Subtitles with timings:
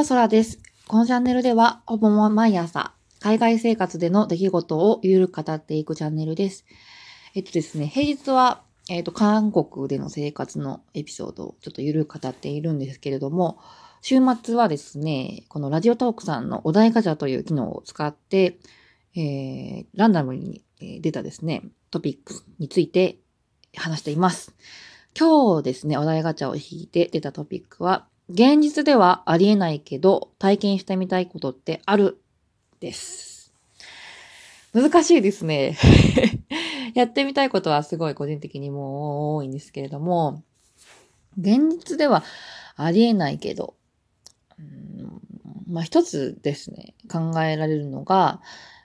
[0.00, 0.58] はソラです。
[0.86, 6.64] このチャンネルでは、ほぼ毎朝、海外生活での出来事をゆるく語っていくチャンネルです。
[7.34, 13.58] えっとですね、平日は、えっと、韓国での生活のエピソードをちょっとゆるく語っているんですけれども、
[14.00, 18.58] 週末はですね、このラジオトークさんのお題ガチャという機能を使って、
[19.14, 23.18] えー、ランダムに出たですね、トピックについて
[23.76, 24.54] 話しています。
[25.18, 32.22] 今日ですね、お題ガチャを引いて出たトピックは、現実ではありえないけど、体験してみたいことってある？
[32.78, 33.52] です。
[34.72, 35.76] 難しいですね。
[36.94, 40.44] やってみたいことはすごい個人的にも多いんですけれども、
[41.38, 42.22] 現実では
[42.76, 43.74] ありえないけど、
[44.58, 45.20] うん
[45.66, 48.40] まあ一つですね、考えられるのが、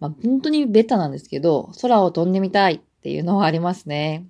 [0.00, 4.24] まあ本当にベタなんですけど、空を飛んでみたいっていうのはありますね。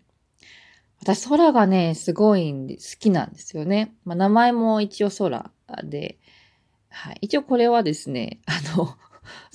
[1.07, 3.95] 私、空がね、すごい好きなんですよね。
[4.05, 5.53] まあ、名前も一応空
[5.85, 6.19] で、
[6.89, 7.19] はい。
[7.21, 8.89] 一応これはですね、 あの、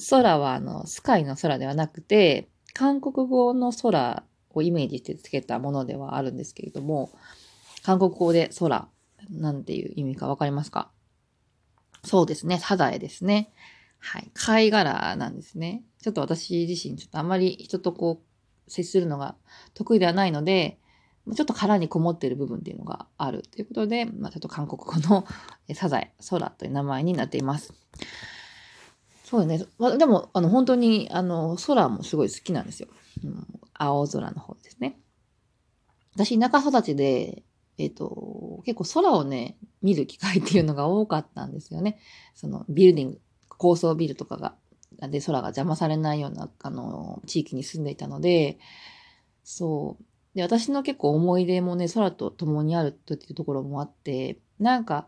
[0.09, 7.11] 空はあの、スカイの空ではなくて、韓国語の空をイメージしてつけたものではあるんですけれども、
[7.83, 8.87] 韓国語で空、
[9.29, 10.89] なんていう意味かわかりますか？
[12.05, 13.51] そうですね、サザエですね。
[13.99, 14.31] はい。
[14.33, 15.83] 貝殻なんですね。
[16.01, 18.21] ちょっと私自身、ちょっとあまり人とこ
[18.67, 19.35] う、接するのが
[19.73, 20.79] 得意ではないので、
[21.35, 25.25] ちょっと殻にこもっている部分っていうのがあるということで、まあ、ちょっと韓国語の
[25.75, 27.73] サザエ、空という名前になっています。
[29.23, 29.63] そうね。
[29.77, 32.89] まあでも、あの、本当に、あの、空もすごい好きなんですよ。
[33.23, 34.99] うん、青空の方ですね。
[36.15, 37.43] 私、田舎育ちで、
[37.77, 41.97] えっ、と、結構空をね、見る機会っていうのが多かったんですよね。
[42.35, 44.55] その、ビルディング、高層ビルとかが、
[45.07, 48.59] で、空が邪魔されないような、あの、地域に住んでいたので、
[49.43, 50.03] そう、
[50.35, 55.07] で、私の結構思い出もね、空と共にあるっていうところもあって、なんか、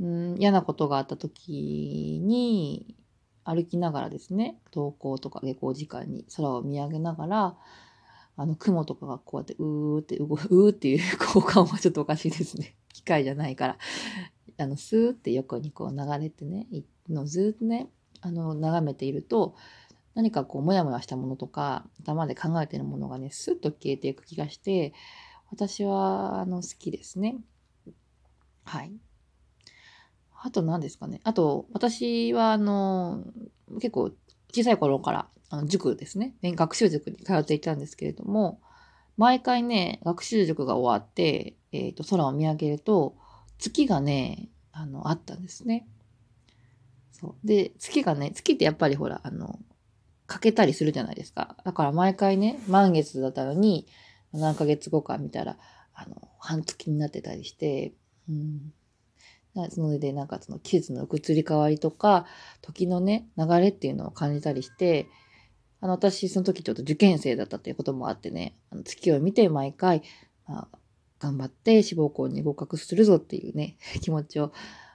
[0.00, 2.96] うん、嫌なことがあった時に、
[3.44, 7.56] 歩きながらですね、登校とか下校時間に空を見上げながら、
[8.36, 12.76] あの、雲とかがこうやって、うーって動く、 うーっていう 交換はちょっとおかしいですね。
[12.92, 13.78] 機械じゃないから。
[14.58, 16.66] あの、スーって横にこう流れてね、
[17.08, 17.88] のずっとね、
[18.20, 19.54] あの、眺めていると、
[20.14, 24.92] 何かこう、もやもやしたものとか、頭で考えているものがね、スッと消えていく気がして、
[25.50, 27.36] 私は、あの、好きですね。
[28.64, 28.92] はい。
[30.44, 31.20] あと何ですかね。
[31.24, 33.24] あと、私は、あの、
[33.74, 34.12] 結構、
[34.54, 36.34] 小さい頃から、あの塾ですね。
[36.42, 38.60] 学習塾に通っていたんですけれども、
[39.18, 43.14] 毎回ね、学習塾が終わって、えっ、ー、と、空を見上げると、
[43.58, 45.86] 月がね、あの、あったんですね。
[47.12, 47.46] そう。
[47.46, 49.58] で、月がね、月ってやっぱりほら、あの、
[50.32, 51.56] 欠けたりするじゃないですか。
[51.62, 53.86] だから毎回ね、満月だったのに、
[54.32, 55.58] 何ヶ月後か見たら、
[55.94, 57.92] あの、半月になってたりして、
[58.30, 58.72] うん。
[59.54, 62.24] なので、なんかその季節の移り変わりとか、
[62.62, 65.06] 時のね、流れっていうのを感じたりして、
[65.82, 70.02] あの、私、その時ちょっと受験生だったっていうこともあってね、あの月を見て毎回、
[70.48, 70.78] まあ、
[71.18, 74.52] 頑張って志望校に合格するぞっていうね、気持ちを、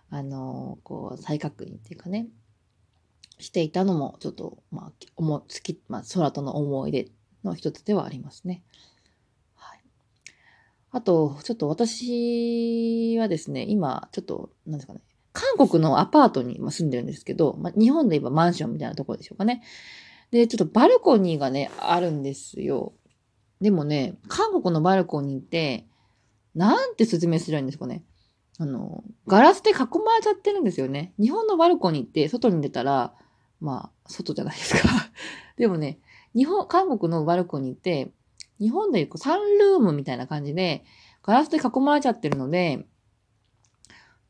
[0.09, 2.27] あの、こう、再確認っていうかね、
[3.39, 7.11] していたのも、ちょっと、まあ、思、好き、まあ、空との思い出
[7.43, 8.63] の一つではありますね。
[9.55, 9.79] はい。
[10.91, 15.01] あと、ちょっと私はですね、今、ちょっと、なんですかね、
[15.33, 19.61] 韓国のアパートに住んでるんですけど、まあ、日本で言えばマンションみたいなところでしょうかね。
[20.31, 22.93] で、ちょっとバルコニーがね、あるんですよ。
[23.61, 25.85] でもね、韓国のバルコニーって、
[26.55, 28.03] なんて説明すればいいんですかね。
[28.59, 31.13] あの、ガラスで囲まれちゃってるんですよね。
[31.19, 33.13] 日本のバルコニーって外に出たら、
[33.59, 34.89] まあ、外じゃないですか。
[35.57, 35.99] でもね、
[36.35, 38.11] 日本、韓国のバルコニーって、
[38.59, 40.83] 日本でいうサンルームみたいな感じで、
[41.23, 42.85] ガラスで囲まれちゃってるので、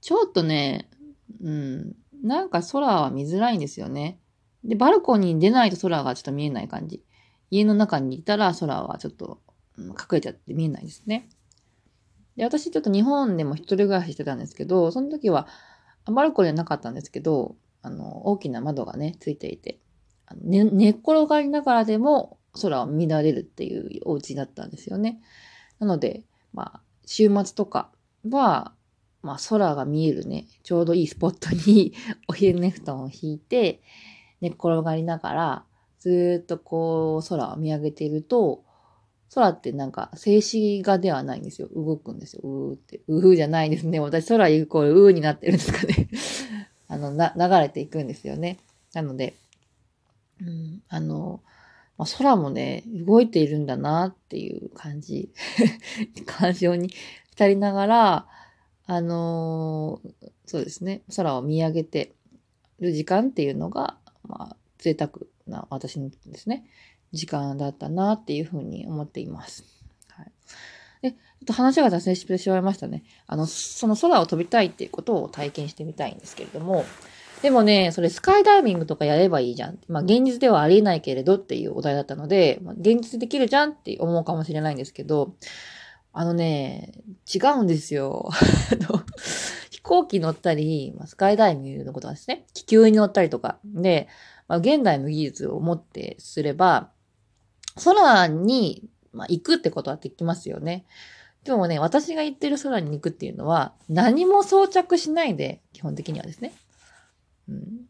[0.02, 0.90] ちょっとね、
[1.42, 4.20] うん、なんか空は見づらいんですよね。
[4.64, 7.04] で、バルコニーに出ないと空がちょっと見えない感じ。
[7.50, 9.40] 家の中にいたら空はちょっと、
[9.78, 11.30] うん、隠れちゃって見えないですね。
[12.36, 15.48] で、私ちょっと日本でも一人暮らししてたんですけど、その時は、
[16.06, 17.56] バルコニーはなかったんですけど、
[17.88, 19.80] あの、大きな窓がね、ついていて、
[20.26, 25.22] あのね、寝っ転がりながらでも空を見られるっていうお家だったんですよね。
[25.80, 26.24] なので、
[26.54, 27.90] まあ、週末とか
[28.30, 28.74] は、
[29.22, 31.94] まあ、空が見えるね、ちょうどいいスポットに
[32.28, 33.82] お昼寝布団を引いて、
[34.42, 35.66] 寝っ転がりながら、
[36.00, 38.64] ずっとこう、空を見上げていると、
[39.34, 41.68] 空ってなんか静止画ではないんですよ。
[41.76, 42.42] 動くんですよ。
[42.44, 43.02] うーって。
[43.08, 44.00] うーじゃないですね。
[44.00, 46.10] 私空イコールうーになってるんですかね。
[46.88, 48.58] あの、な、流れていくんですよね。
[48.94, 49.36] なので、
[50.42, 51.42] うん、あの、
[51.98, 55.32] まあ、空もね、動いているんだなっていう感じ、
[56.26, 56.90] 感情に
[57.32, 58.28] 浸りながら、
[58.86, 62.16] あのーそうですね、空を見上げて
[62.80, 65.12] る時間っていうのが、まあ、贅沢
[65.46, 66.66] な私のですね、
[67.12, 69.77] 時間だったなっていうふうに思っています。
[71.02, 71.12] はい。
[71.12, 73.04] で、ちょっと話が脱線してしまいましたね。
[73.28, 76.86] あの、その空を飛びたいっていうことを体験してみたいんですけれども、
[77.42, 79.80] でもね、それスカイダイビングとかやればいいじゃん。
[79.88, 85.36] まあ現実ではありえないけれどっていうお題だったので、まあ、現実できるじゃんって思うかもしれないんですけど、
[86.14, 86.94] あのね、
[87.32, 88.30] 違うんですよ。
[89.70, 93.60] 飛行機乗ったり、まあ、スカイダイビングのことはですね、気球に乗ったりとか。
[93.64, 94.08] で、
[94.48, 96.90] まあ、現代の技術を持ってすれば、
[97.84, 100.86] 空に、まあ、行くってことはできますよね。
[101.44, 106.54] でもね、私が言ってる空に行くっていうのは、何も装着しないで、基本的にはですね。
[107.50, 107.86] うん、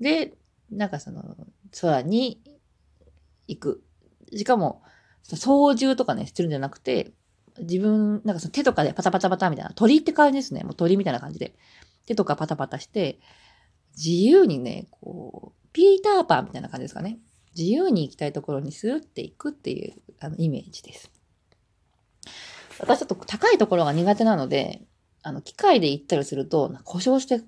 [0.00, 0.34] で、
[0.70, 1.36] なんかその、
[1.80, 2.42] 空に
[3.46, 3.84] 行く。
[4.34, 4.82] しかも、
[5.22, 7.12] 操縦とかね、してるんじゃなくて、
[7.58, 10.64] 自分、なんかその手とかでパタパタパタみたいな、鳥って感じですね。
[10.64, 11.54] もう鳥みたいな感じで。
[12.06, 13.20] 手とかパタパタして、
[13.96, 17.18] 自由にね、こう、ピーターパンみたいな感じですかね。
[17.56, 21.10] 自由に行きたいところにスーっていくっていうあのイメージです。
[22.78, 24.82] 私ちょっと高いところが苦手なので、
[25.22, 27.40] あの、機械で行ったりすると、故障して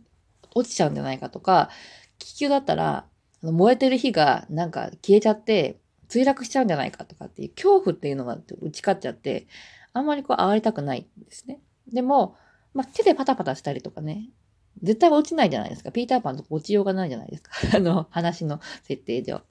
[0.55, 1.71] 落ちちゃうんじゃないかとか、
[2.19, 3.07] 気球だったら、
[3.43, 9.49] あの燃えてる火がなんか消えちゃって、墜落しちゃうんじゃないかとかっていう恐怖っていうのが打ち勝っちゃって、
[9.93, 11.61] あんまりこう上がりたくないんですね。
[11.93, 12.37] でも、
[12.75, 14.29] まあ、手でパタパタしたりとかね、
[14.83, 15.93] 絶対落ちないじゃないですか。
[15.93, 17.53] ピーターパンとか落ちようがないじゃないですか。
[17.77, 19.43] あの、話の設定上。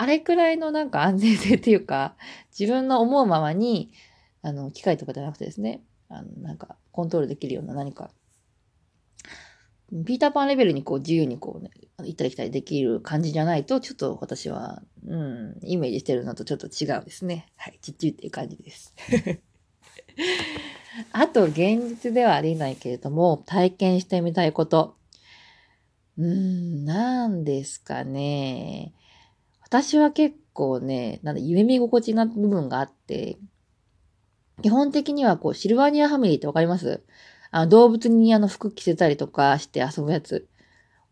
[0.00, 2.16] あれくらいのなんか安全性っていうか、
[2.58, 3.92] 自分の思うままに、
[4.40, 8.10] あの、機械とかじゃなくてですね、あの、なんか、コントロールできるような何か、
[10.06, 17.52] ピーターパンレベルにこう自由にこうね、行ったり来たりできる感じじゃないと、ちょっと私は、うん、イメージしてるのとちょっと違うですね。
[17.56, 18.94] はい、ちっちゅいっていう感じです。
[21.12, 24.96] あと、現実ではありえないけれども、体験してみたいこと。
[26.16, 28.94] うーん、なんですかね。
[29.70, 33.38] 私は結構ね、なんだ、夢見心地な部分があって、
[34.62, 37.04] 基本的にはこう、シルバニアファミリーってわかります？
[37.52, 40.48] あの、動物にあの、服着せたりとかして遊ぶやつ。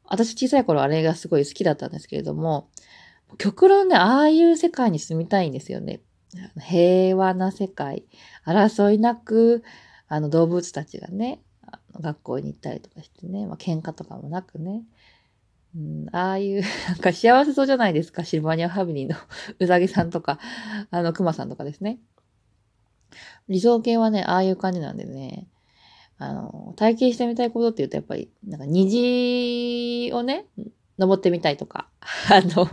[0.04, 2.68] 私小さい頃あれがすごい好きだったんですけれども、
[3.38, 6.00] 極論ね、ああいう世界に住みたいんですよね。
[6.60, 8.06] 平和な世界。
[8.44, 9.62] 争いなく、
[10.08, 11.42] あの動物たちがね、
[12.00, 14.82] 学校に行ったりとかしてね、まあ、喧嘩とかもなくね、
[15.78, 19.16] うん、ああいう、 なんか幸せそうじゃないですか、シルバニアファミリーの
[19.60, 20.40] うさぎさんとか、
[20.90, 21.98] あの、クマさんとかですね。
[23.48, 25.46] 理想系はね、ああいう感じなんでね、
[26.18, 30.46] あの、体験してみたいことって言うと、やっぱり、なんか虹をね、
[30.98, 31.88] 登ってみたいとか、
[32.30, 32.68] あの、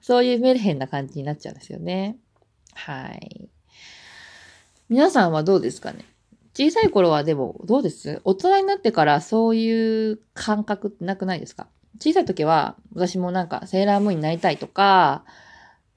[0.00, 2.16] そういうメルヘンな感じになっちゃうんですよね。
[2.72, 3.48] はい。
[4.88, 6.04] 皆さんはどうですかね
[6.54, 8.20] 小さい頃はでもどうです？
[8.24, 11.68] 大人になってからそういう感覚ってなくないですか？
[11.98, 15.24] 小さい時は私もなんかセーラームーンになりたいとか、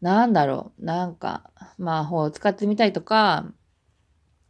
[0.01, 3.51] なんだろう、なんか魔法を使ってみたいとか、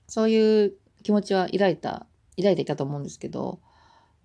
[0.08, 0.74] そういう
[1.04, 2.06] 気持ちは抱いた、
[2.38, 3.60] 抱いていたと思うんですけど、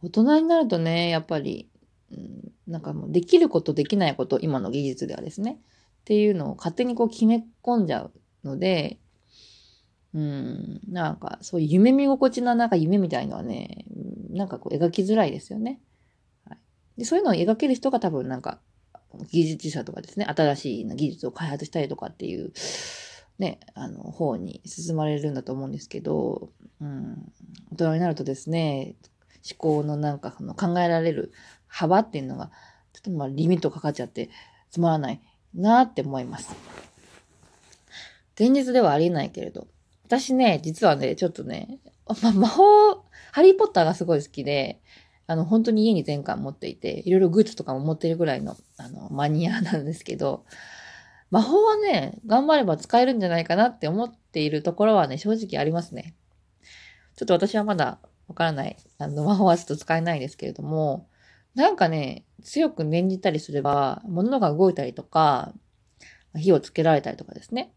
[0.03, 1.69] 大人になるとね、やっぱり、
[2.13, 5.59] うん、なんかもうできることできないこと、今の技術ではですね、
[6.03, 8.13] っていうのを勝手にこう決め込んじゃう
[8.45, 8.99] ので、
[10.15, 13.85] うん、なんかそういう夢見心地ななんか夢みたいのはね、
[14.31, 15.81] なんかこう描きづらいですよね。
[16.99, 18.61] でそういうのを描ける人が多分なんか
[19.31, 22.53] 技術者とかですね、新しい技術を開発したりとかっていう、
[23.39, 27.33] ね、あの方に進まれるんだと思うんですけど、うん、
[27.73, 28.95] 大人になるとですね、
[29.51, 31.33] 思考のなんかその考えられる
[31.67, 32.51] 幅っていうのが、
[32.93, 34.31] ちょっとまあリミットかかっちゃって
[34.71, 35.21] つまらない
[35.55, 36.55] なって思います。
[38.37, 39.69] 現実ではありえないけれど。
[40.07, 41.79] 私ね、実はね、ちょっとね、
[42.35, 44.81] 魔法、ハリーポッターがすごい好きで、
[45.27, 50.45] あの、本当に家に全巻持っていて、いろいろグッズとかも持ってるぐらいの、あの、マニアなんですけど、
[51.31, 56.15] 魔法はね、頑張れば使えるんじゃないかなって思っているところはね、正直ありますね。
[57.17, 58.77] ちょっと私はまだわからない。
[58.99, 61.09] あの、魔法はちょっと使えないですけれども、
[61.55, 65.53] なんかね、強く念じたりすれば、物が動いたりとか、
[66.37, 67.73] 火をつけられたりとかですね。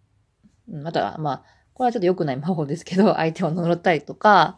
[0.67, 4.57] また、まあ、これはちょっと良くない魔法ですけど、相手を呪ったりとか、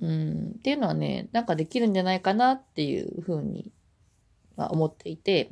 [0.00, 3.70] うん、っていうのはね、なんかできるんじゃないかなっていうふうに
[4.56, 5.50] は思っていて、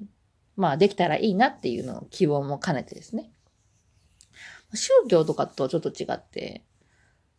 [0.56, 3.30] まあできたらいいなっていうのを希望も兼ねてですね。
[4.74, 6.64] 宗教とかとちょっと違って、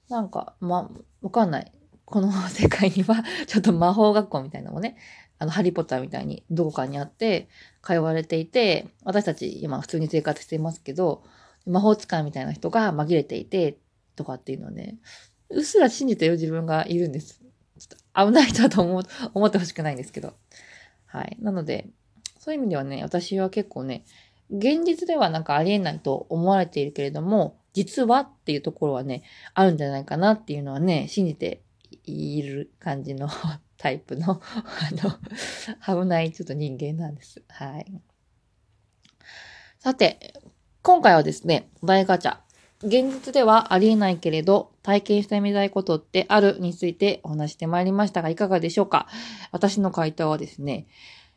[0.09, 1.71] なんか、まあ、わかんない。
[2.05, 4.97] この世界には、 ちょっと魔法学校みたいなのもね、
[5.37, 7.47] あの、ハリーポッターみたいにどこかにあって、
[7.83, 11.23] 通われていて、私たち今普通に生活していますけど、
[11.67, 13.77] 魔法使いみたいな人が紛れていて、
[14.15, 14.97] とかっていうのはね、
[15.49, 17.41] うっすら信じてる自分がいるんです。
[17.79, 19.03] ちょっと危ないだと思
[19.33, 20.33] 思ってほしくないんですけど。
[21.05, 21.37] はい。
[21.41, 21.89] なので、
[22.37, 24.05] そういう意味ではね、私は結構ね、
[24.51, 31.61] 現実ではなんかありえないと思われているけれども、実はっていうところはね、あるんじゃないかなっていうのはね、信じて
[32.03, 33.29] いる感じの
[33.77, 37.41] タイプの、あの、危ないちょっと人間なんです。
[37.47, 38.01] はい。
[39.79, 40.33] さて、
[40.81, 42.39] 今回はですね、お題ガチャ。
[42.81, 49.07] 現実ではありえないけれど、体験してみたいことってあるについてお話してまいりましたが、いかがでしょうか？
[49.51, 50.87] 私の回答はですね、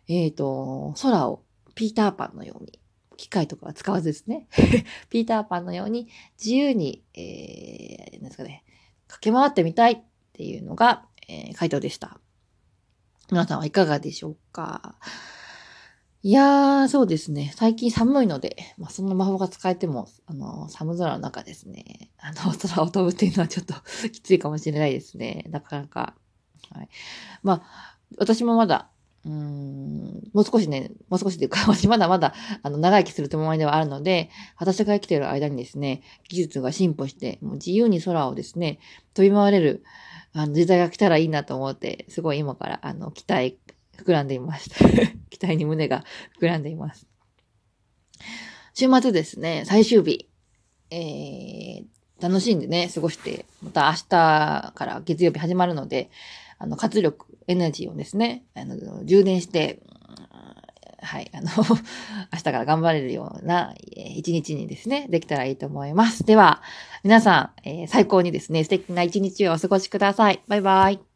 [0.09, 1.43] えっ、ー、と、空を
[1.75, 2.79] ピーターパンのように、
[3.17, 4.47] 機械とかは使わずですね、
[5.11, 6.09] ピーターパンのように
[6.39, 8.65] 自由に、えー、なんですかね、
[9.09, 9.99] 駆け回ってみたいっ
[10.33, 12.21] ていうのが、えー、回答でした。
[13.31, 14.95] 皆さんはいかがでしょうか？
[16.25, 17.53] いやー、そうですね。
[17.57, 23.75] 最近寒いので、まあ、そんな魔法が使えても、あの、寒空の中ですね、あの、 空を飛ぶっていうのはちょっと
[24.09, 25.47] きついかもしれないですね。
[25.51, 26.15] なかなか。
[26.71, 26.89] はい。
[27.43, 28.89] まあ、私もまだ、
[29.25, 38.79] うん、もう少しね、もう少しというか、 まだまだ、あの、長生きするつもりではあるので、私が生きている間にですね、技術が進歩して、もう自由に空をですね、
[39.15, 39.83] 飛び回れる、
[40.35, 43.59] あの、時代が来たらいいなと思って、すごい今から、あの、期待
[43.97, 44.71] 膨らんでいます。
[45.31, 46.05] 期待に胸が
[46.41, 47.07] 膨らんでいます。
[48.75, 50.29] 週末ですね、最終日。
[50.91, 51.85] えー、
[52.21, 56.11] 楽しんでね、過ごして、また明日から月曜日始まるので、
[56.59, 59.81] あの、活力、エナジーをですね、あの、充電して、
[61.01, 61.49] はい、あの、
[62.33, 63.75] 明日から頑張れるような
[64.15, 66.25] 一日にですね、できたらいいと思います。
[66.25, 66.63] では、
[67.03, 70.41] 皆さん、えー、最高にですね、素敵な一日をお過ごしください。
[70.47, 71.12] バイバイ。